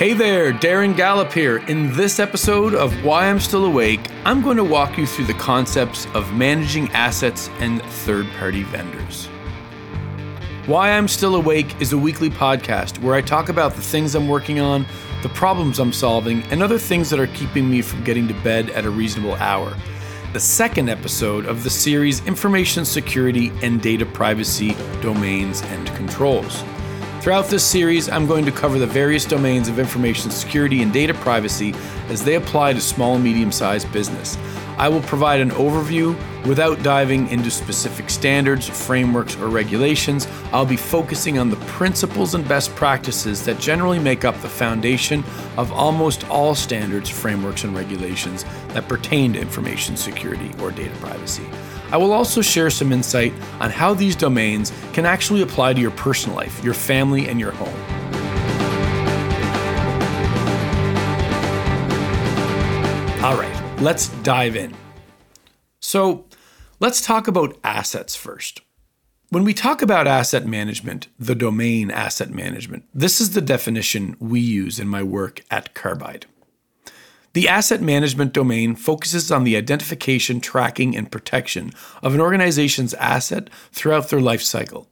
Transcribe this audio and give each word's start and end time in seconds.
Hey 0.00 0.14
there, 0.14 0.50
Darren 0.50 0.96
Gallop 0.96 1.30
here. 1.30 1.58
In 1.68 1.92
this 1.92 2.20
episode 2.20 2.72
of 2.72 3.04
Why 3.04 3.28
I'm 3.28 3.38
Still 3.38 3.66
Awake, 3.66 4.00
I'm 4.24 4.40
going 4.40 4.56
to 4.56 4.64
walk 4.64 4.96
you 4.96 5.04
through 5.04 5.26
the 5.26 5.34
concepts 5.34 6.06
of 6.14 6.32
managing 6.32 6.88
assets 6.92 7.50
and 7.58 7.82
third 7.82 8.26
party 8.38 8.62
vendors. 8.62 9.26
Why 10.64 10.92
I'm 10.92 11.06
Still 11.06 11.34
Awake 11.34 11.78
is 11.82 11.92
a 11.92 11.98
weekly 11.98 12.30
podcast 12.30 12.98
where 13.02 13.14
I 13.14 13.20
talk 13.20 13.50
about 13.50 13.74
the 13.74 13.82
things 13.82 14.14
I'm 14.14 14.26
working 14.26 14.58
on, 14.58 14.86
the 15.22 15.28
problems 15.28 15.78
I'm 15.78 15.92
solving, 15.92 16.44
and 16.44 16.62
other 16.62 16.78
things 16.78 17.10
that 17.10 17.20
are 17.20 17.26
keeping 17.26 17.68
me 17.68 17.82
from 17.82 18.02
getting 18.02 18.26
to 18.28 18.34
bed 18.42 18.70
at 18.70 18.86
a 18.86 18.90
reasonable 18.90 19.34
hour. 19.34 19.76
The 20.32 20.40
second 20.40 20.88
episode 20.88 21.44
of 21.44 21.62
the 21.62 21.68
series 21.68 22.26
Information 22.26 22.86
Security 22.86 23.52
and 23.62 23.82
Data 23.82 24.06
Privacy 24.06 24.74
Domains 25.02 25.60
and 25.60 25.86
Controls. 25.88 26.64
Throughout 27.20 27.48
this 27.48 27.62
series, 27.62 28.08
I'm 28.08 28.26
going 28.26 28.46
to 28.46 28.50
cover 28.50 28.78
the 28.78 28.86
various 28.86 29.26
domains 29.26 29.68
of 29.68 29.78
information 29.78 30.30
security 30.30 30.80
and 30.80 30.90
data 30.90 31.12
privacy 31.12 31.74
as 32.08 32.24
they 32.24 32.36
apply 32.36 32.72
to 32.72 32.80
small 32.80 33.16
and 33.16 33.22
medium 33.22 33.52
sized 33.52 33.92
business. 33.92 34.38
I 34.78 34.88
will 34.88 35.02
provide 35.02 35.40
an 35.40 35.50
overview 35.50 36.16
without 36.46 36.82
diving 36.82 37.28
into 37.28 37.50
specific 37.50 38.08
standards, 38.08 38.66
frameworks, 38.66 39.36
or 39.36 39.48
regulations. 39.48 40.26
I'll 40.50 40.64
be 40.64 40.78
focusing 40.78 41.38
on 41.38 41.50
the 41.50 41.56
principles 41.56 42.34
and 42.34 42.48
best 42.48 42.74
practices 42.74 43.44
that 43.44 43.58
generally 43.58 43.98
make 43.98 44.24
up 44.24 44.40
the 44.40 44.48
foundation 44.48 45.22
of 45.58 45.70
almost 45.72 46.26
all 46.30 46.54
standards, 46.54 47.10
frameworks, 47.10 47.64
and 47.64 47.76
regulations 47.76 48.46
that 48.68 48.88
pertain 48.88 49.34
to 49.34 49.38
information 49.38 49.94
security 49.94 50.54
or 50.58 50.70
data 50.70 50.96
privacy. 50.96 51.44
I 51.92 51.96
will 51.96 52.12
also 52.12 52.40
share 52.40 52.70
some 52.70 52.92
insight 52.92 53.32
on 53.60 53.70
how 53.70 53.94
these 53.94 54.14
domains 54.14 54.72
can 54.92 55.04
actually 55.04 55.42
apply 55.42 55.74
to 55.74 55.80
your 55.80 55.90
personal 55.90 56.36
life, 56.36 56.62
your 56.62 56.74
family, 56.74 57.28
and 57.28 57.40
your 57.40 57.50
home. 57.50 57.68
All 63.24 63.36
right, 63.36 63.80
let's 63.80 64.08
dive 64.22 64.54
in. 64.54 64.74
So, 65.80 66.26
let's 66.78 67.04
talk 67.04 67.26
about 67.26 67.58
assets 67.64 68.14
first. 68.14 68.60
When 69.30 69.44
we 69.44 69.52
talk 69.52 69.82
about 69.82 70.06
asset 70.06 70.46
management, 70.46 71.08
the 71.18 71.34
domain 71.34 71.90
asset 71.90 72.30
management, 72.30 72.84
this 72.94 73.20
is 73.20 73.30
the 73.30 73.40
definition 73.40 74.16
we 74.20 74.40
use 74.40 74.78
in 74.78 74.88
my 74.88 75.02
work 75.02 75.42
at 75.50 75.74
Carbide. 75.74 76.26
The 77.32 77.48
asset 77.48 77.80
management 77.80 78.32
domain 78.32 78.74
focuses 78.74 79.30
on 79.30 79.44
the 79.44 79.56
identification, 79.56 80.40
tracking, 80.40 80.96
and 80.96 81.12
protection 81.12 81.70
of 82.02 82.14
an 82.14 82.20
organization's 82.20 82.92
asset 82.94 83.48
throughout 83.72 84.08
their 84.08 84.20
life 84.20 84.42
cycle. 84.42 84.88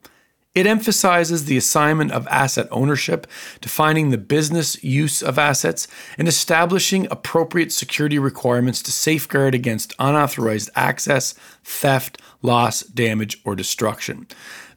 It 0.54 0.66
emphasizes 0.66 1.44
the 1.44 1.56
assignment 1.56 2.12
of 2.12 2.26
asset 2.28 2.68
ownership, 2.70 3.26
defining 3.60 4.10
the 4.10 4.18
business 4.18 4.82
use 4.82 5.22
of 5.22 5.38
assets, 5.38 5.88
and 6.16 6.26
establishing 6.26 7.06
appropriate 7.10 7.72
security 7.72 8.18
requirements 8.18 8.82
to 8.82 8.92
safeguard 8.92 9.54
against 9.54 9.94
unauthorized 9.98 10.70
access, 10.74 11.34
theft, 11.64 12.20
loss, 12.42 12.82
damage, 12.82 13.40
or 13.44 13.54
destruction. 13.54 14.26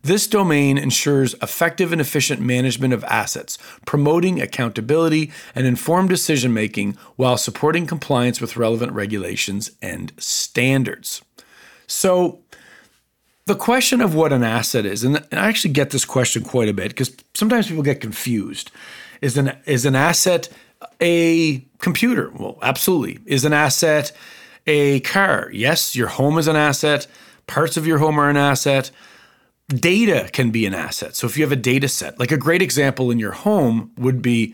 This 0.03 0.25
domain 0.27 0.77
ensures 0.77 1.35
effective 1.35 1.91
and 1.91 2.01
efficient 2.01 2.41
management 2.41 2.93
of 2.93 3.03
assets, 3.03 3.57
promoting 3.85 4.41
accountability 4.41 5.31
and 5.53 5.67
informed 5.67 6.09
decision 6.09 6.53
making 6.53 6.97
while 7.17 7.37
supporting 7.37 7.85
compliance 7.85 8.41
with 8.41 8.57
relevant 8.57 8.93
regulations 8.93 9.71
and 9.81 10.11
standards. 10.17 11.21
So, 11.85 12.39
the 13.45 13.55
question 13.55 14.01
of 14.01 14.15
what 14.15 14.31
an 14.31 14.43
asset 14.43 14.85
is, 14.85 15.03
and 15.03 15.17
I 15.31 15.47
actually 15.47 15.73
get 15.73 15.89
this 15.89 16.05
question 16.05 16.43
quite 16.43 16.69
a 16.69 16.73
bit 16.73 16.89
because 16.89 17.15
sometimes 17.33 17.67
people 17.67 17.83
get 17.83 17.99
confused. 17.99 18.71
Is 19.21 19.37
an 19.37 19.57
is 19.65 19.85
an 19.85 19.95
asset 19.95 20.49
a 20.99 21.59
computer? 21.79 22.31
Well, 22.31 22.57
absolutely. 22.61 23.19
Is 23.25 23.45
an 23.45 23.53
asset 23.53 24.11
a 24.65 25.01
car? 25.01 25.49
Yes, 25.53 25.95
your 25.95 26.07
home 26.07 26.37
is 26.37 26.47
an 26.47 26.55
asset. 26.55 27.07
Parts 27.47 27.77
of 27.77 27.85
your 27.85 27.97
home 27.97 28.19
are 28.19 28.29
an 28.29 28.37
asset 28.37 28.91
data 29.79 30.29
can 30.31 30.51
be 30.51 30.65
an 30.65 30.73
asset. 30.73 31.15
So 31.15 31.27
if 31.27 31.37
you 31.37 31.43
have 31.43 31.51
a 31.51 31.57
data 31.57 31.87
set, 31.87 32.19
like 32.19 32.31
a 32.31 32.37
great 32.37 32.61
example 32.61 33.11
in 33.11 33.19
your 33.19 33.31
home 33.31 33.91
would 33.97 34.21
be 34.21 34.53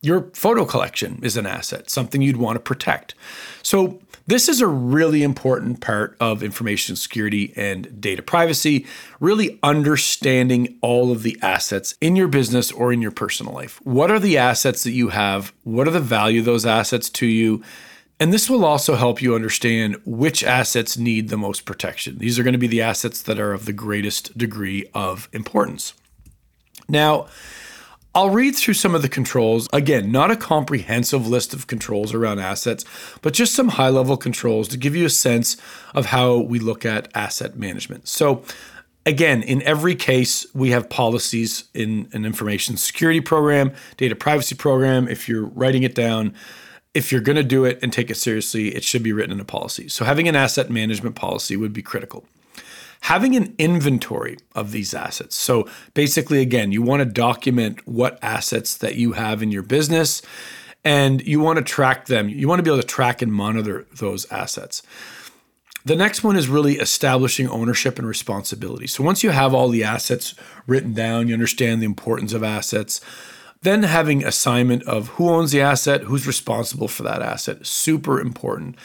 your 0.00 0.30
photo 0.32 0.64
collection 0.64 1.18
is 1.22 1.36
an 1.36 1.46
asset, 1.46 1.90
something 1.90 2.22
you'd 2.22 2.36
want 2.36 2.56
to 2.56 2.60
protect. 2.60 3.14
So 3.62 4.00
this 4.28 4.48
is 4.48 4.60
a 4.60 4.66
really 4.66 5.22
important 5.22 5.80
part 5.80 6.16
of 6.20 6.42
information 6.42 6.96
security 6.96 7.52
and 7.56 8.00
data 8.00 8.22
privacy, 8.22 8.86
really 9.20 9.58
understanding 9.62 10.78
all 10.82 11.10
of 11.10 11.22
the 11.22 11.38
assets 11.40 11.94
in 12.00 12.14
your 12.14 12.28
business 12.28 12.70
or 12.70 12.92
in 12.92 13.00
your 13.00 13.10
personal 13.10 13.54
life. 13.54 13.80
What 13.84 14.10
are 14.10 14.20
the 14.20 14.36
assets 14.36 14.84
that 14.84 14.92
you 14.92 15.08
have? 15.08 15.52
What 15.64 15.88
are 15.88 15.92
the 15.92 15.98
value 15.98 16.40
of 16.40 16.44
those 16.44 16.66
assets 16.66 17.08
to 17.10 17.26
you? 17.26 17.64
And 18.20 18.32
this 18.32 18.50
will 18.50 18.64
also 18.64 18.96
help 18.96 19.22
you 19.22 19.34
understand 19.34 19.96
which 20.04 20.42
assets 20.42 20.98
need 20.98 21.28
the 21.28 21.36
most 21.36 21.64
protection. 21.64 22.18
These 22.18 22.38
are 22.38 22.42
going 22.42 22.52
to 22.52 22.58
be 22.58 22.66
the 22.66 22.82
assets 22.82 23.22
that 23.22 23.38
are 23.38 23.52
of 23.52 23.64
the 23.64 23.72
greatest 23.72 24.36
degree 24.36 24.88
of 24.92 25.28
importance. 25.32 25.94
Now, 26.88 27.28
I'll 28.14 28.30
read 28.30 28.56
through 28.56 28.74
some 28.74 28.96
of 28.96 29.02
the 29.02 29.08
controls. 29.08 29.68
Again, 29.72 30.10
not 30.10 30.32
a 30.32 30.36
comprehensive 30.36 31.28
list 31.28 31.54
of 31.54 31.68
controls 31.68 32.12
around 32.12 32.40
assets, 32.40 32.84
but 33.22 33.34
just 33.34 33.54
some 33.54 33.68
high 33.68 33.90
level 33.90 34.16
controls 34.16 34.66
to 34.68 34.76
give 34.76 34.96
you 34.96 35.06
a 35.06 35.10
sense 35.10 35.56
of 35.94 36.06
how 36.06 36.38
we 36.38 36.58
look 36.58 36.84
at 36.84 37.08
asset 37.14 37.56
management. 37.56 38.08
So, 38.08 38.42
again, 39.06 39.42
in 39.42 39.62
every 39.62 39.94
case, 39.94 40.46
we 40.54 40.70
have 40.70 40.90
policies 40.90 41.64
in 41.74 42.08
an 42.12 42.24
information 42.24 42.76
security 42.76 43.20
program, 43.20 43.72
data 43.96 44.16
privacy 44.16 44.56
program. 44.56 45.06
If 45.06 45.28
you're 45.28 45.46
writing 45.46 45.84
it 45.84 45.94
down, 45.94 46.34
if 46.94 47.12
you're 47.12 47.20
going 47.20 47.36
to 47.36 47.42
do 47.42 47.64
it 47.64 47.78
and 47.82 47.92
take 47.92 48.10
it 48.10 48.16
seriously, 48.16 48.74
it 48.74 48.84
should 48.84 49.02
be 49.02 49.12
written 49.12 49.32
in 49.32 49.40
a 49.40 49.44
policy. 49.44 49.88
So 49.88 50.04
having 50.04 50.28
an 50.28 50.36
asset 50.36 50.70
management 50.70 51.16
policy 51.16 51.56
would 51.56 51.72
be 51.72 51.82
critical. 51.82 52.24
Having 53.02 53.36
an 53.36 53.54
inventory 53.58 54.38
of 54.54 54.72
these 54.72 54.92
assets. 54.92 55.36
So 55.36 55.68
basically, 55.94 56.40
again, 56.40 56.72
you 56.72 56.82
want 56.82 57.00
to 57.00 57.04
document 57.04 57.86
what 57.86 58.18
assets 58.22 58.76
that 58.78 58.96
you 58.96 59.12
have 59.12 59.42
in 59.42 59.52
your 59.52 59.62
business 59.62 60.20
and 60.84 61.24
you 61.26 61.38
want 61.40 61.58
to 61.58 61.64
track 61.64 62.06
them. 62.06 62.28
You 62.28 62.48
want 62.48 62.58
to 62.58 62.62
be 62.62 62.70
able 62.70 62.80
to 62.80 62.86
track 62.86 63.22
and 63.22 63.32
monitor 63.32 63.86
those 63.94 64.30
assets. 64.32 64.82
The 65.84 65.96
next 65.96 66.24
one 66.24 66.36
is 66.36 66.48
really 66.48 66.78
establishing 66.78 67.48
ownership 67.48 67.98
and 67.98 68.08
responsibility. 68.08 68.86
So 68.86 69.04
once 69.04 69.22
you 69.22 69.30
have 69.30 69.54
all 69.54 69.68
the 69.68 69.84
assets 69.84 70.34
written 70.66 70.92
down, 70.92 71.28
you 71.28 71.34
understand 71.34 71.80
the 71.80 71.86
importance 71.86 72.32
of 72.32 72.42
assets 72.42 73.00
then 73.62 73.82
having 73.82 74.24
assignment 74.24 74.82
of 74.84 75.08
who 75.08 75.28
owns 75.28 75.52
the 75.52 75.60
asset, 75.60 76.02
who's 76.02 76.26
responsible 76.26 76.88
for 76.88 77.02
that 77.02 77.22
asset, 77.22 77.66
super 77.66 78.20
important. 78.20 78.76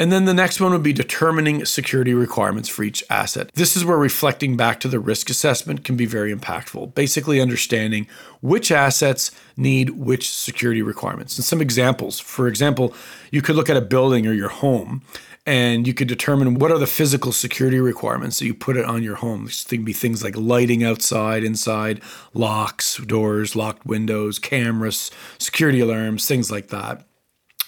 And 0.00 0.10
then 0.10 0.24
the 0.24 0.32
next 0.32 0.62
one 0.62 0.72
would 0.72 0.82
be 0.82 0.94
determining 0.94 1.66
security 1.66 2.14
requirements 2.14 2.70
for 2.70 2.84
each 2.84 3.04
asset. 3.10 3.50
This 3.52 3.76
is 3.76 3.84
where 3.84 3.98
reflecting 3.98 4.56
back 4.56 4.80
to 4.80 4.88
the 4.88 4.98
risk 4.98 5.28
assessment 5.28 5.84
can 5.84 5.94
be 5.94 6.06
very 6.06 6.34
impactful. 6.34 6.94
Basically, 6.94 7.38
understanding 7.38 8.06
which 8.40 8.72
assets 8.72 9.30
need 9.58 9.90
which 9.90 10.34
security 10.34 10.80
requirements. 10.80 11.36
And 11.36 11.44
some 11.44 11.60
examples 11.60 12.18
for 12.18 12.48
example, 12.48 12.94
you 13.30 13.42
could 13.42 13.56
look 13.56 13.68
at 13.68 13.76
a 13.76 13.82
building 13.82 14.26
or 14.26 14.32
your 14.32 14.48
home 14.48 15.02
and 15.46 15.86
you 15.86 15.94
could 15.94 16.08
determine 16.08 16.54
what 16.54 16.70
are 16.70 16.78
the 16.78 16.86
physical 16.86 17.32
security 17.32 17.80
requirements 17.80 18.38
that 18.38 18.46
you 18.46 18.54
put 18.54 18.76
it 18.76 18.84
on 18.84 19.02
your 19.02 19.16
home. 19.16 19.46
This 19.46 19.64
be 19.64 19.92
things 19.92 20.22
like 20.22 20.36
lighting 20.36 20.84
outside, 20.84 21.44
inside, 21.44 22.02
locks, 22.34 22.96
doors, 22.98 23.56
locked 23.56 23.86
windows, 23.86 24.38
cameras, 24.38 25.10
security 25.38 25.80
alarms, 25.80 26.26
things 26.28 26.50
like 26.50 26.68
that. 26.68 27.06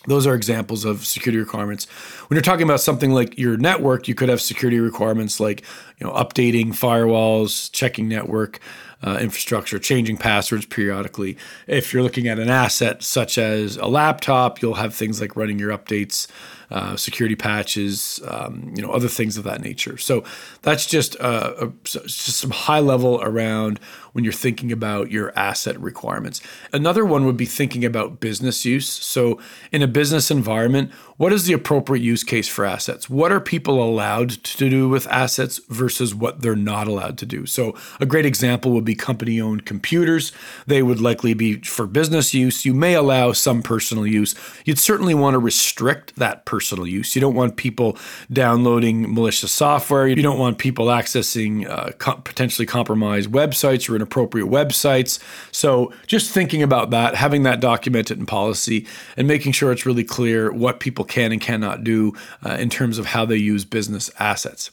Those 0.06 0.26
are 0.26 0.34
examples 0.34 0.84
of 0.84 1.06
security 1.06 1.38
requirements. 1.38 1.84
When 2.28 2.36
you're 2.36 2.42
talking 2.42 2.64
about 2.64 2.80
something 2.80 3.12
like 3.12 3.38
your 3.38 3.56
network, 3.56 4.08
you 4.08 4.16
could 4.16 4.28
have 4.28 4.40
security 4.40 4.80
requirements 4.80 5.38
like, 5.38 5.62
you 5.98 6.06
know, 6.06 6.12
updating 6.12 6.68
firewalls, 6.68 7.70
checking 7.72 8.08
network 8.08 8.58
uh, 9.02 9.18
infrastructure, 9.20 9.78
changing 9.78 10.16
passwords 10.16 10.66
periodically. 10.66 11.36
If 11.66 11.92
you're 11.92 12.02
looking 12.02 12.28
at 12.28 12.38
an 12.38 12.48
asset 12.48 13.02
such 13.02 13.38
as 13.38 13.76
a 13.76 13.86
laptop, 13.86 14.62
you'll 14.62 14.74
have 14.74 14.94
things 14.94 15.20
like 15.20 15.36
running 15.36 15.58
your 15.58 15.76
updates 15.76 16.28
uh, 16.72 16.96
security 16.96 17.36
patches, 17.36 18.18
um, 18.26 18.72
you 18.74 18.80
know, 18.80 18.90
other 18.90 19.06
things 19.06 19.36
of 19.36 19.44
that 19.44 19.60
nature. 19.60 19.98
So 19.98 20.24
that's 20.62 20.86
just 20.86 21.20
uh, 21.20 21.52
a, 21.60 21.72
just 21.84 22.38
some 22.38 22.50
high 22.50 22.80
level 22.80 23.20
around 23.22 23.78
when 24.12 24.24
you're 24.24 24.32
thinking 24.32 24.72
about 24.72 25.10
your 25.10 25.38
asset 25.38 25.78
requirements. 25.78 26.40
Another 26.72 27.04
one 27.04 27.26
would 27.26 27.36
be 27.36 27.44
thinking 27.44 27.84
about 27.84 28.20
business 28.20 28.64
use. 28.64 28.88
So 28.88 29.38
in 29.70 29.82
a 29.82 29.86
business 29.86 30.30
environment, 30.30 30.92
what 31.18 31.30
is 31.30 31.44
the 31.44 31.52
appropriate 31.52 32.02
use 32.02 32.24
case 32.24 32.48
for 32.48 32.64
assets? 32.64 33.08
What 33.08 33.32
are 33.32 33.40
people 33.40 33.82
allowed 33.82 34.30
to 34.30 34.70
do 34.70 34.88
with 34.88 35.06
assets 35.08 35.60
versus 35.68 36.14
what 36.14 36.40
they're 36.40 36.56
not 36.56 36.88
allowed 36.88 37.18
to 37.18 37.26
do? 37.26 37.44
So 37.44 37.76
a 38.00 38.06
great 38.06 38.24
example 38.24 38.72
would 38.72 38.84
be 38.84 38.91
company 38.94 39.40
owned 39.40 39.66
computers. 39.66 40.32
They 40.66 40.82
would 40.82 41.00
likely 41.00 41.34
be 41.34 41.60
for 41.60 41.86
business 41.86 42.34
use. 42.34 42.64
You 42.64 42.74
may 42.74 42.94
allow 42.94 43.32
some 43.32 43.62
personal 43.62 44.06
use. 44.06 44.34
You'd 44.64 44.78
certainly 44.78 45.14
want 45.14 45.34
to 45.34 45.38
restrict 45.38 46.16
that 46.16 46.44
personal 46.44 46.86
use. 46.86 47.14
You 47.14 47.20
don't 47.20 47.34
want 47.34 47.56
people 47.56 47.96
downloading 48.32 49.12
malicious 49.14 49.52
software. 49.52 50.06
You 50.06 50.16
don't 50.16 50.38
want 50.38 50.58
people 50.58 50.86
accessing 50.86 51.68
uh, 51.68 51.92
potentially 52.22 52.66
compromised 52.66 53.30
websites 53.30 53.88
or 53.88 53.96
inappropriate 53.96 54.48
websites. 54.48 55.18
So, 55.52 55.92
just 56.06 56.30
thinking 56.30 56.62
about 56.62 56.90
that, 56.90 57.14
having 57.14 57.42
that 57.44 57.60
documented 57.60 58.18
in 58.18 58.26
policy, 58.26 58.86
and 59.16 59.26
making 59.26 59.52
sure 59.52 59.72
it's 59.72 59.86
really 59.86 60.04
clear 60.04 60.52
what 60.52 60.80
people 60.80 61.04
can 61.04 61.32
and 61.32 61.40
cannot 61.40 61.84
do 61.84 62.12
uh, 62.44 62.56
in 62.60 62.70
terms 62.70 62.98
of 62.98 63.06
how 63.06 63.24
they 63.24 63.36
use 63.36 63.64
business 63.64 64.10
assets. 64.18 64.70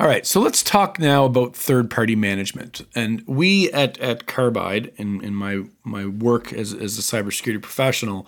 All 0.00 0.06
right, 0.06 0.24
so 0.24 0.40
let's 0.40 0.62
talk 0.62 1.00
now 1.00 1.24
about 1.24 1.56
third-party 1.56 2.14
management. 2.14 2.82
And 2.94 3.24
we 3.26 3.68
at, 3.72 3.98
at 3.98 4.28
Carbide, 4.28 4.92
in, 4.94 5.24
in 5.24 5.34
my, 5.34 5.64
my 5.82 6.06
work 6.06 6.52
as, 6.52 6.72
as 6.72 6.96
a 6.96 7.02
cybersecurity 7.02 7.60
professional, 7.60 8.24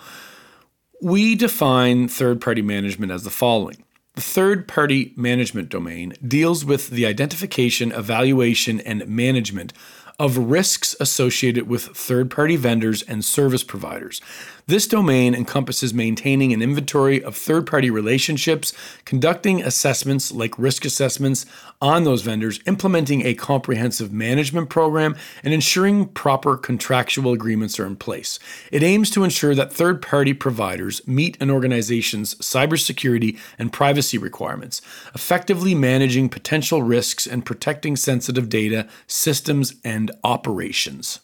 we 1.00 1.36
define 1.36 2.08
third-party 2.08 2.62
management 2.62 3.12
as 3.12 3.22
the 3.22 3.30
following. 3.30 3.84
The 4.14 4.20
third 4.20 4.66
party 4.66 5.14
management 5.16 5.68
domain 5.68 6.14
deals 6.26 6.64
with 6.64 6.90
the 6.90 7.06
identification, 7.06 7.92
evaluation, 7.92 8.80
and 8.80 9.06
management 9.06 9.72
of 10.20 10.36
risks 10.36 10.94
associated 11.00 11.66
with 11.66 11.82
third 11.96 12.30
party 12.30 12.54
vendors 12.54 13.00
and 13.02 13.24
service 13.24 13.64
providers. 13.64 14.20
This 14.66 14.86
domain 14.86 15.34
encompasses 15.34 15.92
maintaining 15.92 16.52
an 16.52 16.62
inventory 16.62 17.24
of 17.24 17.34
third 17.34 17.66
party 17.66 17.90
relationships, 17.90 18.72
conducting 19.04 19.62
assessments 19.62 20.30
like 20.30 20.56
risk 20.58 20.84
assessments 20.84 21.44
on 21.80 22.04
those 22.04 22.22
vendors, 22.22 22.60
implementing 22.66 23.26
a 23.26 23.34
comprehensive 23.34 24.12
management 24.12 24.68
program, 24.68 25.16
and 25.42 25.52
ensuring 25.52 26.06
proper 26.06 26.56
contractual 26.56 27.32
agreements 27.32 27.80
are 27.80 27.86
in 27.86 27.96
place. 27.96 28.38
It 28.70 28.82
aims 28.82 29.10
to 29.10 29.24
ensure 29.24 29.54
that 29.54 29.72
third 29.72 30.02
party 30.02 30.34
providers 30.34 31.00
meet 31.04 31.40
an 31.40 31.50
organization's 31.50 32.34
cybersecurity 32.36 33.38
and 33.58 33.72
privacy 33.72 34.18
requirements, 34.18 34.82
effectively 35.14 35.74
managing 35.74 36.28
potential 36.28 36.82
risks 36.82 37.26
and 37.26 37.44
protecting 37.44 37.96
sensitive 37.96 38.48
data, 38.48 38.86
systems, 39.06 39.74
and 39.82 40.09
operations. 40.24 41.20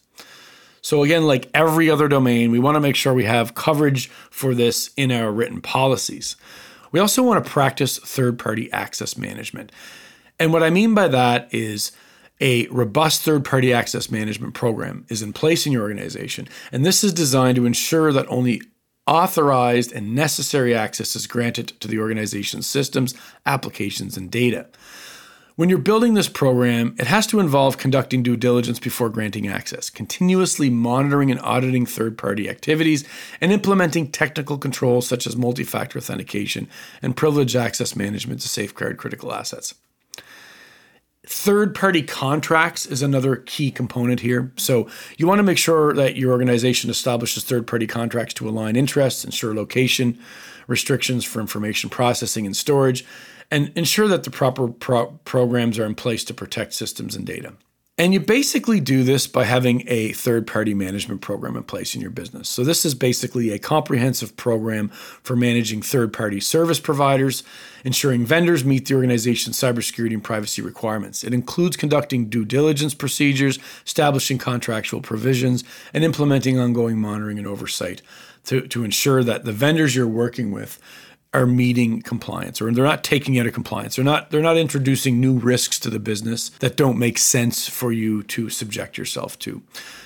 So, 0.81 1.03
again, 1.03 1.25
like 1.25 1.49
every 1.53 1.89
other 1.89 2.07
domain, 2.07 2.51
we 2.51 2.59
want 2.59 2.75
to 2.75 2.79
make 2.79 2.95
sure 2.95 3.13
we 3.13 3.25
have 3.25 3.55
coverage 3.55 4.07
for 4.29 4.55
this 4.55 4.91
in 4.95 5.11
our 5.11 5.31
written 5.31 5.61
policies. 5.61 6.35
We 6.91 6.99
also 6.99 7.23
want 7.23 7.43
to 7.43 7.49
practice 7.49 7.97
third 7.97 8.39
party 8.39 8.71
access 8.71 9.17
management. 9.17 9.71
And 10.39 10.53
what 10.53 10.63
I 10.63 10.69
mean 10.69 10.93
by 10.93 11.07
that 11.09 11.53
is 11.53 11.91
a 12.39 12.67
robust 12.67 13.21
third 13.23 13.43
party 13.43 13.73
access 13.73 14.11
management 14.11 14.53
program 14.53 15.05
is 15.09 15.21
in 15.21 15.33
place 15.33 15.65
in 15.65 15.71
your 15.71 15.81
organization. 15.81 16.47
And 16.71 16.85
this 16.85 17.03
is 17.03 17.11
designed 17.11 17.55
to 17.55 17.65
ensure 17.65 18.13
that 18.13 18.29
only 18.29 18.61
authorized 19.07 19.91
and 19.91 20.13
necessary 20.13 20.75
access 20.75 21.15
is 21.15 21.27
granted 21.27 21.69
to 21.79 21.87
the 21.87 21.99
organization's 21.99 22.67
systems, 22.67 23.15
applications, 23.45 24.17
and 24.17 24.29
data. 24.29 24.67
When 25.57 25.69
you're 25.69 25.79
building 25.79 26.13
this 26.13 26.29
program, 26.29 26.95
it 26.99 27.07
has 27.07 27.25
to 27.27 27.39
involve 27.39 27.79
conducting 27.79 28.21
due 28.21 28.37
diligence 28.37 28.79
before 28.79 29.09
granting 29.09 29.47
access, 29.47 29.89
continuously 29.89 30.69
monitoring 30.69 31.31
and 31.31 31.39
auditing 31.39 31.87
third 31.87 32.15
party 32.15 32.47
activities, 32.47 33.03
and 33.41 33.51
implementing 33.51 34.11
technical 34.11 34.59
controls 34.59 35.07
such 35.07 35.25
as 35.25 35.35
multi 35.35 35.63
factor 35.63 35.97
authentication 35.97 36.67
and 37.01 37.17
privileged 37.17 37.55
access 37.55 37.95
management 37.95 38.41
to 38.41 38.47
safeguard 38.47 38.97
critical 38.97 39.33
assets. 39.33 39.73
Third 41.25 41.73
party 41.73 42.03
contracts 42.03 42.85
is 42.85 43.01
another 43.01 43.37
key 43.37 43.71
component 43.71 44.19
here. 44.19 44.51
So, 44.57 44.87
you 45.17 45.25
want 45.25 45.39
to 45.39 45.43
make 45.43 45.57
sure 45.57 45.91
that 45.95 46.17
your 46.17 46.33
organization 46.33 46.91
establishes 46.91 47.43
third 47.43 47.65
party 47.65 47.87
contracts 47.87 48.35
to 48.35 48.47
align 48.47 48.75
interests, 48.75 49.25
ensure 49.25 49.55
location, 49.55 50.19
restrictions 50.67 51.25
for 51.25 51.39
information 51.39 51.89
processing 51.89 52.45
and 52.45 52.55
storage, 52.55 53.03
and 53.51 53.71
ensure 53.75 54.07
that 54.07 54.23
the 54.23 54.31
proper 54.31 54.67
pro- 54.67 55.11
programs 55.25 55.79
are 55.79 55.85
in 55.85 55.95
place 55.95 56.23
to 56.25 56.33
protect 56.33 56.73
systems 56.73 57.15
and 57.15 57.25
data. 57.25 57.53
And 57.99 58.13
you 58.13 58.19
basically 58.19 58.79
do 58.79 59.01
this 59.01 59.25
by 59.25 59.45
having 59.45 59.83
a 59.87 60.11
third 60.11 60.45
party 60.45 60.75
management 60.75 61.21
program 61.21 61.57
in 61.57 61.63
place 61.63 61.95
in 61.95 62.01
your 62.01 62.11
business. 62.11 62.47
So, 62.47 62.63
this 62.63 62.85
is 62.85 62.93
basically 62.93 63.49
a 63.49 63.57
comprehensive 63.57 64.37
program 64.37 64.89
for 64.89 65.35
managing 65.35 65.81
third 65.81 66.13
party 66.13 66.39
service 66.39 66.79
providers, 66.79 67.41
ensuring 67.83 68.23
vendors 68.23 68.63
meet 68.63 68.85
the 68.85 68.93
organization's 68.93 69.57
cybersecurity 69.57 70.13
and 70.13 70.23
privacy 70.23 70.61
requirements. 70.61 71.23
It 71.23 71.33
includes 71.33 71.75
conducting 71.75 72.29
due 72.29 72.45
diligence 72.45 72.93
procedures, 72.93 73.57
establishing 73.83 74.37
contractual 74.37 75.01
provisions, 75.01 75.63
and 75.91 76.03
implementing 76.03 76.59
ongoing 76.59 76.99
monitoring 76.99 77.39
and 77.39 77.47
oversight 77.47 78.03
to, 78.43 78.67
to 78.67 78.83
ensure 78.83 79.23
that 79.23 79.43
the 79.43 79.51
vendors 79.51 79.95
you're 79.95 80.07
working 80.07 80.51
with 80.51 80.79
are 81.37 81.45
meeting 81.45 82.01
compliance 82.01 82.61
or 82.61 82.71
they're 82.71 82.83
not 82.83 83.03
taking 83.03 83.39
out 83.39 83.45
of 83.45 83.53
compliance. 83.53 83.95
They're 83.95 84.05
not 84.05 84.31
they're 84.31 84.41
not 84.41 84.57
introducing 84.57 85.21
new 85.21 85.37
risks 85.37 85.79
to 85.79 85.89
the 85.89 85.99
business 85.99 86.49
that 86.59 86.75
don't 86.75 86.97
make 86.97 87.17
sense 87.17 87.69
for 87.69 87.91
you 87.91 88.23
to 88.23 88.49
subject 88.49 88.97
yourself 88.97 89.37
to. 89.39 89.61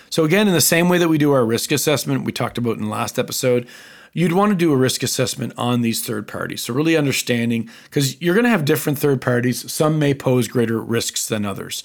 So 0.09 0.25
again, 0.25 0.47
in 0.47 0.53
the 0.53 0.61
same 0.61 0.89
way 0.89 0.97
that 0.97 1.07
we 1.07 1.17
do 1.17 1.31
our 1.31 1.45
risk 1.45 1.71
assessment, 1.71 2.25
we 2.25 2.33
talked 2.33 2.57
about 2.57 2.75
in 2.75 2.83
the 2.83 2.89
last 2.89 3.17
episode, 3.17 3.65
you'd 4.11 4.33
want 4.33 4.51
to 4.51 4.57
do 4.57 4.73
a 4.73 4.77
risk 4.77 5.03
assessment 5.03 5.53
on 5.57 5.81
these 5.81 6.05
third 6.05 6.27
parties. 6.27 6.61
So 6.61 6.73
really 6.73 6.97
understanding 6.97 7.69
because 7.85 8.21
you're 8.21 8.35
going 8.35 8.43
to 8.43 8.49
have 8.49 8.65
different 8.65 8.99
third 8.99 9.21
parties. 9.21 9.71
Some 9.71 9.97
may 9.97 10.13
pose 10.13 10.49
greater 10.49 10.81
risks 10.81 11.25
than 11.27 11.45
others. 11.45 11.83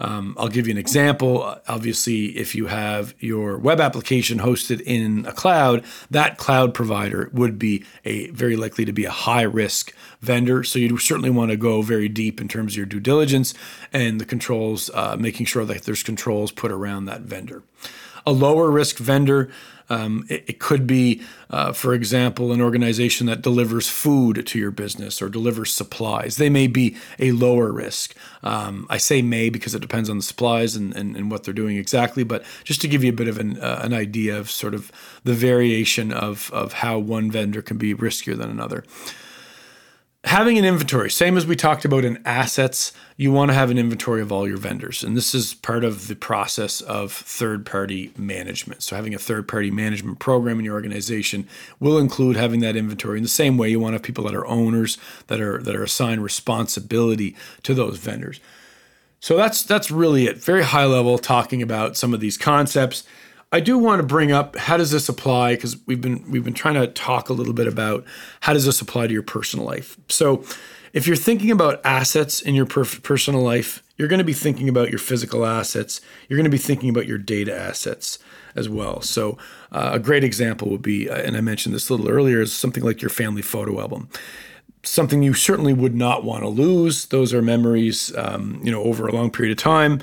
Um, 0.00 0.36
I'll 0.38 0.48
give 0.48 0.66
you 0.66 0.72
an 0.72 0.78
example. 0.78 1.58
Obviously, 1.66 2.26
if 2.38 2.54
you 2.54 2.66
have 2.66 3.14
your 3.18 3.58
web 3.58 3.80
application 3.80 4.38
hosted 4.38 4.80
in 4.82 5.26
a 5.26 5.32
cloud, 5.32 5.84
that 6.10 6.38
cloud 6.38 6.72
provider 6.72 7.30
would 7.32 7.58
be 7.58 7.84
a 8.04 8.30
very 8.30 8.56
likely 8.56 8.84
to 8.84 8.92
be 8.92 9.04
a 9.04 9.10
high 9.10 9.42
risk 9.42 9.92
vendor. 10.20 10.62
So 10.62 10.78
you 10.78 10.98
certainly 10.98 11.30
want 11.30 11.50
to 11.50 11.56
go 11.56 11.82
very 11.82 12.08
deep 12.08 12.40
in 12.40 12.48
terms 12.48 12.74
of 12.74 12.76
your 12.76 12.86
due 12.86 13.00
diligence 13.00 13.54
and 13.92 14.20
the 14.20 14.24
controls, 14.24 14.90
uh, 14.94 15.16
making 15.18 15.46
sure 15.46 15.64
that 15.64 15.82
there's 15.82 16.02
controls 16.02 16.52
put 16.52 16.70
around 16.70 17.06
that 17.06 17.22
vendor. 17.22 17.62
A 18.28 18.32
lower 18.32 18.70
risk 18.70 18.98
vendor 18.98 19.50
um, 19.90 20.26
it, 20.28 20.44
it, 20.46 20.58
could 20.58 20.86
be, 20.86 21.22
uh, 21.50 21.72
for 21.72 21.94
example, 21.94 22.52
an 22.52 22.60
organization 22.60 23.26
that 23.26 23.42
delivers 23.42 23.88
food 23.88 24.46
to 24.46 24.58
your 24.58 24.70
business 24.70 25.22
or 25.22 25.28
delivers 25.28 25.72
supplies. 25.72 26.36
They 26.36 26.50
may 26.50 26.66
be 26.66 26.96
a 27.18 27.32
lower 27.32 27.72
risk. 27.72 28.14
Um, 28.42 28.86
I 28.90 28.98
say 28.98 29.22
may 29.22 29.48
because 29.48 29.74
it 29.74 29.80
depends 29.80 30.10
on 30.10 30.18
the 30.18 30.22
supplies 30.22 30.76
and, 30.76 30.94
and, 30.94 31.16
and, 31.16 31.30
what 31.30 31.44
they're 31.44 31.54
doing 31.54 31.76
exactly, 31.76 32.22
but 32.22 32.44
just 32.64 32.80
to 32.82 32.88
give 32.88 33.02
you 33.02 33.10
a 33.10 33.14
bit 33.14 33.28
of 33.28 33.38
an, 33.38 33.58
uh, 33.58 33.80
an 33.82 33.94
idea 33.94 34.38
of 34.38 34.50
sort 34.50 34.74
of 34.74 34.92
the 35.24 35.34
variation 35.34 36.12
of, 36.12 36.50
of 36.52 36.74
how 36.74 36.98
one 36.98 37.30
vendor 37.30 37.62
can 37.62 37.78
be 37.78 37.94
riskier 37.94 38.36
than 38.36 38.50
another 38.50 38.84
having 40.28 40.58
an 40.58 40.64
inventory, 40.64 41.10
same 41.10 41.36
as 41.38 41.46
we 41.46 41.56
talked 41.56 41.84
about 41.84 42.04
in 42.04 42.20
assets, 42.24 42.92
you 43.16 43.32
want 43.32 43.50
to 43.50 43.54
have 43.54 43.70
an 43.70 43.78
inventory 43.78 44.20
of 44.20 44.30
all 44.30 44.46
your 44.46 44.58
vendors. 44.58 45.02
And 45.02 45.16
this 45.16 45.34
is 45.34 45.54
part 45.54 45.84
of 45.84 46.06
the 46.06 46.14
process 46.14 46.82
of 46.82 47.12
third 47.12 47.64
party 47.64 48.12
management. 48.16 48.82
So, 48.82 48.94
having 48.94 49.14
a 49.14 49.18
third 49.18 49.48
party 49.48 49.70
management 49.70 50.18
program 50.18 50.58
in 50.58 50.66
your 50.66 50.74
organization 50.74 51.48
will 51.80 51.98
include 51.98 52.36
having 52.36 52.60
that 52.60 52.76
inventory. 52.76 53.16
In 53.16 53.22
the 53.22 53.28
same 53.28 53.56
way, 53.56 53.70
you 53.70 53.80
want 53.80 53.94
to 53.94 53.96
have 53.96 54.02
people 54.02 54.24
that 54.24 54.34
are 54.34 54.46
owners 54.46 54.98
that 55.28 55.40
are 55.40 55.62
that 55.62 55.74
are 55.74 55.82
assigned 55.82 56.22
responsibility 56.22 57.34
to 57.62 57.72
those 57.72 57.98
vendors. 57.98 58.38
So 59.20 59.36
that's 59.36 59.62
that's 59.62 59.90
really 59.90 60.26
it. 60.26 60.36
Very 60.36 60.62
high 60.62 60.84
level 60.84 61.18
talking 61.18 61.62
about 61.62 61.96
some 61.96 62.12
of 62.12 62.20
these 62.20 62.36
concepts. 62.36 63.02
I 63.50 63.60
do 63.60 63.78
want 63.78 64.00
to 64.00 64.06
bring 64.06 64.30
up 64.30 64.56
how 64.56 64.76
does 64.76 64.90
this 64.90 65.08
apply 65.08 65.54
because 65.54 65.76
we've 65.86 66.00
been 66.00 66.30
we've 66.30 66.44
been 66.44 66.54
trying 66.54 66.74
to 66.74 66.86
talk 66.86 67.30
a 67.30 67.32
little 67.32 67.54
bit 67.54 67.66
about 67.66 68.04
how 68.40 68.52
does 68.52 68.66
this 68.66 68.80
apply 68.80 69.06
to 69.06 69.12
your 69.12 69.22
personal 69.22 69.64
life. 69.64 69.96
So, 70.08 70.44
if 70.92 71.06
you're 71.06 71.16
thinking 71.16 71.50
about 71.50 71.80
assets 71.84 72.40
in 72.40 72.54
your 72.54 72.66
per- 72.66 72.84
personal 72.84 73.40
life, 73.40 73.82
you're 73.96 74.08
going 74.08 74.18
to 74.18 74.24
be 74.24 74.32
thinking 74.34 74.68
about 74.68 74.90
your 74.90 74.98
physical 74.98 75.46
assets. 75.46 76.00
You're 76.28 76.36
going 76.36 76.44
to 76.44 76.50
be 76.50 76.58
thinking 76.58 76.90
about 76.90 77.06
your 77.06 77.18
data 77.18 77.58
assets 77.58 78.18
as 78.54 78.68
well. 78.68 79.00
So, 79.00 79.38
uh, 79.72 79.90
a 79.94 79.98
great 79.98 80.24
example 80.24 80.68
would 80.70 80.82
be, 80.82 81.08
uh, 81.08 81.16
and 81.16 81.36
I 81.36 81.40
mentioned 81.40 81.74
this 81.74 81.88
a 81.88 81.94
little 81.94 82.10
earlier, 82.10 82.42
is 82.42 82.52
something 82.52 82.84
like 82.84 83.00
your 83.00 83.10
family 83.10 83.42
photo 83.42 83.80
album. 83.80 84.10
Something 84.82 85.22
you 85.22 85.34
certainly 85.34 85.72
would 85.72 85.94
not 85.94 86.22
want 86.22 86.42
to 86.42 86.48
lose. 86.48 87.06
Those 87.06 87.32
are 87.32 87.42
memories, 87.42 88.14
um, 88.16 88.60
you 88.62 88.70
know, 88.70 88.82
over 88.82 89.06
a 89.06 89.12
long 89.12 89.30
period 89.30 89.56
of 89.56 89.62
time 89.62 90.02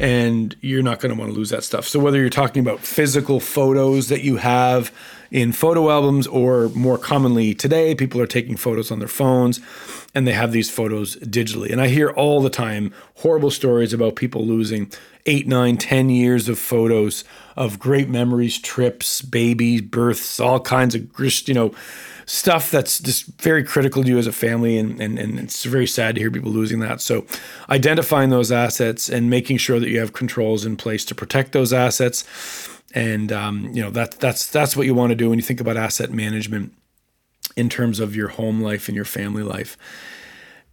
and 0.00 0.54
you're 0.60 0.82
not 0.82 1.00
going 1.00 1.14
to 1.14 1.18
want 1.18 1.32
to 1.32 1.36
lose 1.36 1.50
that 1.50 1.64
stuff. 1.64 1.86
So 1.86 1.98
whether 1.98 2.18
you're 2.18 2.30
talking 2.30 2.60
about 2.60 2.80
physical 2.80 3.40
photos 3.40 4.08
that 4.08 4.22
you 4.22 4.36
have 4.36 4.92
in 5.32 5.50
photo 5.50 5.90
albums 5.90 6.26
or 6.26 6.68
more 6.70 6.98
commonly 6.98 7.54
today 7.54 7.94
people 7.94 8.20
are 8.20 8.26
taking 8.26 8.56
photos 8.56 8.90
on 8.90 8.98
their 8.98 9.08
phones 9.08 9.60
and 10.14 10.28
they 10.28 10.32
have 10.32 10.52
these 10.52 10.70
photos 10.70 11.16
digitally. 11.16 11.70
And 11.70 11.80
I 11.80 11.88
hear 11.88 12.10
all 12.10 12.42
the 12.42 12.50
time 12.50 12.92
horrible 13.16 13.50
stories 13.50 13.92
about 13.92 14.14
people 14.14 14.44
losing 14.46 14.92
eight, 15.24 15.46
nine, 15.46 15.78
ten 15.78 16.10
years 16.10 16.48
of 16.48 16.58
photos 16.58 17.24
of 17.56 17.78
great 17.78 18.08
memories, 18.08 18.58
trips, 18.58 19.22
babies, 19.22 19.80
births, 19.80 20.38
all 20.38 20.60
kinds 20.60 20.94
of 20.94 21.08
you 21.48 21.54
know 21.54 21.74
stuff 22.26 22.70
that's 22.70 22.98
just 22.98 23.26
very 23.40 23.64
critical 23.64 24.02
to 24.02 24.08
you 24.08 24.18
as 24.18 24.26
a 24.26 24.32
family. 24.32 24.78
And, 24.78 25.00
and, 25.00 25.18
and 25.18 25.38
it's 25.38 25.64
very 25.64 25.86
sad 25.86 26.14
to 26.14 26.20
hear 26.20 26.30
people 26.30 26.52
losing 26.52 26.80
that. 26.80 27.00
So 27.00 27.26
identifying 27.68 28.30
those 28.30 28.52
assets 28.52 29.08
and 29.08 29.28
making 29.28 29.56
sure 29.56 29.80
that 29.80 29.88
you 29.88 29.98
have 29.98 30.12
controls 30.12 30.64
in 30.64 30.76
place 30.76 31.04
to 31.06 31.14
protect 31.14 31.52
those 31.52 31.72
assets. 31.72 32.24
And 32.94 33.32
um, 33.32 33.70
you 33.72 33.82
know 33.82 33.90
that 33.90 34.12
that's 34.20 34.50
that's 34.50 34.76
what 34.76 34.86
you 34.86 34.94
want 34.94 35.10
to 35.10 35.16
do 35.16 35.30
when 35.30 35.38
you 35.38 35.42
think 35.42 35.60
about 35.60 35.76
asset 35.76 36.10
management 36.10 36.74
in 37.56 37.68
terms 37.68 38.00
of 38.00 38.14
your 38.16 38.28
home 38.28 38.60
life 38.60 38.88
and 38.88 38.96
your 38.96 39.04
family 39.04 39.42
life. 39.42 39.76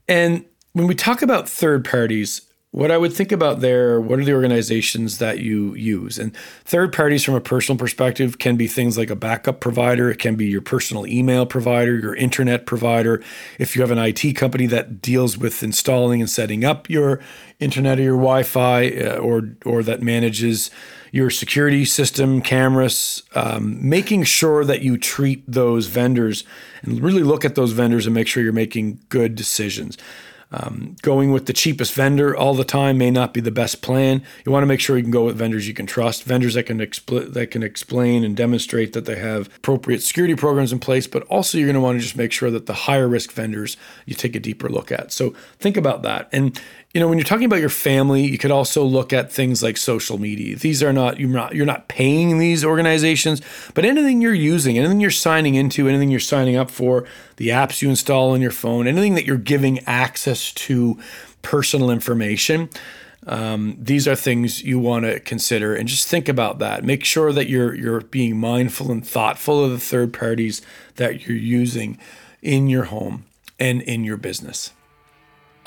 And 0.07 0.45
when 0.73 0.87
we 0.87 0.95
talk 0.95 1.21
about 1.21 1.47
third 1.47 1.85
parties, 1.85 2.41
what 2.71 2.91
I 2.91 2.97
would 2.97 3.13
think 3.13 3.31
about 3.31 3.61
there, 3.61 3.99
what 3.99 4.19
are 4.19 4.23
the 4.23 4.33
organizations 4.33 5.17
that 5.17 5.39
you 5.39 5.73
use? 5.73 6.19
And 6.19 6.35
third 6.65 6.93
parties 6.93 7.23
from 7.23 7.33
a 7.33 7.41
personal 7.41 7.79
perspective 7.79 8.37
can 8.37 8.57
be 8.57 8.67
things 8.67 8.95
like 8.95 9.09
a 9.09 9.15
backup 9.15 9.59
provider, 9.59 10.11
it 10.11 10.19
can 10.19 10.35
be 10.35 10.45
your 10.45 10.61
personal 10.61 11.07
email 11.07 11.47
provider, 11.47 11.97
your 11.97 12.15
internet 12.15 12.67
provider. 12.67 13.23
If 13.57 13.75
you 13.75 13.81
have 13.81 13.89
an 13.89 13.97
IT 13.97 14.35
company 14.35 14.67
that 14.67 15.01
deals 15.01 15.35
with 15.35 15.63
installing 15.63 16.21
and 16.21 16.29
setting 16.29 16.63
up 16.63 16.87
your 16.89 17.19
internet 17.59 17.97
or 17.97 18.03
your 18.03 18.17
Wi-Fi, 18.17 18.89
uh, 18.89 19.17
or 19.17 19.49
or 19.65 19.81
that 19.81 20.03
manages 20.03 20.69
your 21.11 21.31
security 21.31 21.85
system, 21.85 22.39
cameras, 22.39 23.23
um, 23.33 23.77
making 23.87 24.23
sure 24.23 24.63
that 24.63 24.83
you 24.83 24.95
treat 24.95 25.43
those 25.51 25.87
vendors 25.87 26.43
and 26.83 27.01
really 27.01 27.23
look 27.23 27.43
at 27.43 27.55
those 27.55 27.71
vendors 27.71 28.05
and 28.05 28.13
make 28.13 28.27
sure 28.27 28.43
you're 28.43 28.53
making 28.53 28.99
good 29.09 29.33
decisions. 29.33 29.97
Um, 30.51 30.95
going 31.03 31.31
with 31.31 31.45
the 31.45 31.53
cheapest 31.53 31.93
vendor 31.93 32.35
all 32.35 32.55
the 32.55 32.63
time 32.63 32.97
may 32.97 33.11
not 33.11 33.35
be 33.35 33.39
the 33.41 33.51
best 33.51 33.83
plan. 33.83 34.23
You 34.45 34.51
want 34.51 34.63
to 34.63 34.67
make 34.67 34.79
sure 34.79 34.97
you 34.97 35.03
can 35.03 35.11
go 35.11 35.25
with 35.25 35.37
vendors 35.37 35.67
you 35.67 35.75
can 35.75 35.85
trust, 35.85 36.23
vendors 36.23 36.55
that 36.55 36.63
can 36.63 36.79
expl- 36.79 37.31
that 37.31 37.51
can 37.51 37.61
explain 37.61 38.23
and 38.23 38.35
demonstrate 38.35 38.93
that 38.93 39.05
they 39.05 39.17
have 39.17 39.47
appropriate 39.57 40.01
security 40.01 40.35
programs 40.35 40.73
in 40.73 40.79
place. 40.79 41.05
But 41.05 41.23
also, 41.23 41.57
you're 41.57 41.67
going 41.67 41.75
to 41.75 41.81
want 41.81 41.99
to 41.99 42.01
just 42.01 42.17
make 42.17 42.31
sure 42.31 42.49
that 42.49 42.65
the 42.65 42.73
higher 42.73 43.07
risk 43.07 43.31
vendors 43.31 43.77
you 44.05 44.15
take 44.15 44.35
a 44.35 44.39
deeper 44.39 44.69
look 44.69 44.91
at. 44.91 45.11
So 45.11 45.35
think 45.59 45.77
about 45.77 46.01
that. 46.01 46.29
And 46.31 46.59
you 46.93 46.99
know, 46.99 47.07
when 47.07 47.19
you're 47.19 47.25
talking 47.25 47.45
about 47.45 47.59
your 47.59 47.69
family, 47.69 48.25
you 48.25 48.39
could 48.39 48.49
also 48.49 48.83
look 48.83 49.13
at 49.13 49.31
things 49.31 49.61
like 49.61 49.77
social 49.77 50.17
media. 50.17 50.55
These 50.55 50.81
are 50.81 50.91
not 50.91 51.19
you're 51.19 51.29
not 51.29 51.53
you're 51.53 51.67
not 51.67 51.87
paying 51.87 52.39
these 52.39 52.65
organizations, 52.65 53.41
but 53.75 53.85
anything 53.85 54.21
you're 54.21 54.33
using, 54.33 54.79
anything 54.79 54.99
you're 54.99 55.11
signing 55.11 55.53
into, 55.53 55.87
anything 55.87 56.09
you're 56.09 56.19
signing 56.19 56.55
up 56.55 56.71
for, 56.71 57.05
the 57.39 57.47
apps 57.47 57.81
you 57.81 57.89
install 57.89 58.31
on 58.31 58.41
your 58.41 58.51
phone, 58.51 58.85
anything 58.85 59.15
that 59.15 59.25
you're 59.25 59.37
giving 59.37 59.79
access 59.87 60.51
to 60.51 60.99
personal 61.41 61.89
information. 61.89 62.69
Um, 63.27 63.77
these 63.79 64.09
are 64.09 64.15
things 64.15 64.61
you 64.61 64.77
want 64.77 65.05
to 65.05 65.21
consider 65.21 65.73
and 65.73 65.87
just 65.87 66.07
think 66.07 66.27
about 66.27 66.59
that. 66.59 66.83
Make 66.83 67.05
sure 67.05 67.31
that 67.31 67.47
you're 67.47 67.73
you're 67.73 68.01
being 68.01 68.37
mindful 68.37 68.91
and 68.91 69.05
thoughtful 69.05 69.63
of 69.63 69.71
the 69.71 69.79
third 69.79 70.13
parties 70.13 70.61
that 70.95 71.25
you're 71.27 71.37
using 71.37 71.97
in 72.41 72.67
your 72.67 72.85
home 72.85 73.25
and 73.57 73.81
in 73.83 74.03
your 74.03 74.17
business. 74.17 74.73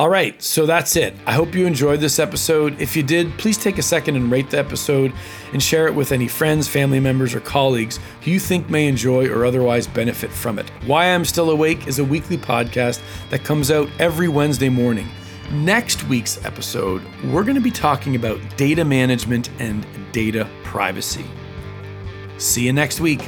All 0.02 0.08
right, 0.08 0.42
so 0.42 0.66
that's 0.66 0.96
it. 0.96 1.14
I 1.26 1.32
hope 1.32 1.54
you 1.54 1.64
enjoyed 1.64 2.00
this 2.00 2.18
episode. 2.18 2.80
If 2.80 2.96
you 2.96 3.04
did, 3.04 3.38
please 3.38 3.56
take 3.56 3.78
a 3.78 3.82
second 3.82 4.16
and 4.16 4.32
rate 4.32 4.50
the 4.50 4.58
episode 4.58 5.12
and 5.52 5.62
share 5.62 5.86
it 5.86 5.94
with 5.94 6.10
any 6.10 6.26
friends, 6.26 6.66
family 6.66 6.98
members, 6.98 7.36
or 7.36 7.40
colleagues 7.40 8.00
who 8.22 8.32
you 8.32 8.40
think 8.40 8.68
may 8.68 8.88
enjoy 8.88 9.28
or 9.28 9.44
otherwise 9.44 9.86
benefit 9.86 10.32
from 10.32 10.58
it. 10.58 10.68
Why 10.86 11.06
I'm 11.06 11.24
Still 11.24 11.50
Awake 11.50 11.86
is 11.86 12.00
a 12.00 12.04
weekly 12.04 12.36
podcast 12.36 13.00
that 13.30 13.44
comes 13.44 13.70
out 13.70 13.88
every 14.00 14.26
Wednesday 14.26 14.68
morning. 14.68 15.06
Next 15.52 16.02
week's 16.08 16.44
episode, 16.44 17.00
we're 17.26 17.44
going 17.44 17.54
to 17.54 17.60
be 17.60 17.70
talking 17.70 18.16
about 18.16 18.40
data 18.56 18.84
management 18.84 19.50
and 19.60 19.86
data 20.10 20.48
privacy. 20.64 21.26
See 22.38 22.66
you 22.66 22.72
next 22.72 22.98
week. 22.98 23.22